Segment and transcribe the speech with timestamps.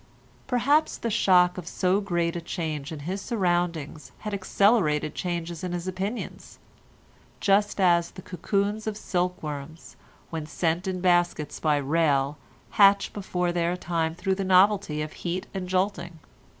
[0.47, 5.73] Perhaps the shock of so great a change in his surroundings had accelerated changes in
[5.73, 6.57] his opinions,
[7.39, 9.95] just as the cocoons of silkworms,
[10.31, 12.39] when sent in baskets by rail,
[12.81, 16.17] hatch before their time through the novelty of heat and jolting.